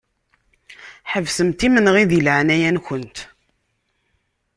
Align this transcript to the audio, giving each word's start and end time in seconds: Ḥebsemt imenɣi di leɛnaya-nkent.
Ḥebsemt 1.11 1.65
imenɣi 1.67 2.03
di 2.11 2.19
leɛnaya-nkent. 2.25 3.17